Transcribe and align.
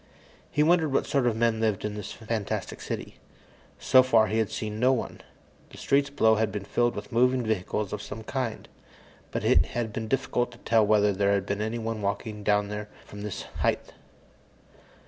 He 0.49 0.63
wondered 0.63 0.91
what 0.91 1.05
sort 1.05 1.27
of 1.27 1.35
men 1.35 1.59
lived 1.59 1.85
in 1.85 1.93
this 1.93 2.11
fantastic 2.11 2.81
city. 2.81 3.19
So 3.77 4.01
far, 4.01 4.25
he 4.25 4.39
had 4.39 4.49
seen 4.49 4.79
no 4.79 4.91
one. 4.91 5.21
The 5.69 5.77
streets 5.77 6.09
below 6.09 6.37
had 6.37 6.51
been 6.51 6.65
filled 6.65 6.95
with 6.95 7.11
moving 7.11 7.43
vehicles 7.43 7.93
of 7.93 8.01
some 8.01 8.23
kind, 8.23 8.67
but 9.29 9.43
it 9.43 9.63
had 9.77 9.93
been 9.93 10.07
difficult 10.07 10.51
to 10.53 10.57
tell 10.57 10.83
whether 10.87 11.13
there 11.13 11.33
had 11.33 11.45
been 11.45 11.61
anyone 11.61 12.01
walking 12.01 12.41
down 12.41 12.69
there 12.69 12.89
from 13.05 13.21
this 13.21 13.43
height. 13.59 13.93